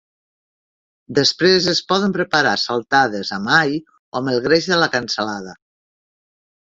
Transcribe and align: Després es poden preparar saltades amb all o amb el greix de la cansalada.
Després 1.17 1.67
es 1.73 1.81
poden 1.91 2.15
preparar 2.15 2.53
saltades 2.61 3.31
amb 3.37 3.51
all 3.57 3.73
o 3.81 4.21
amb 4.21 4.31
el 4.33 4.41
greix 4.47 4.71
de 4.73 4.81
la 4.85 4.89
cansalada. 4.97 5.55